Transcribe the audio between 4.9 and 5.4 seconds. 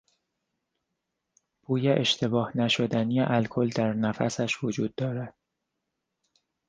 دارد.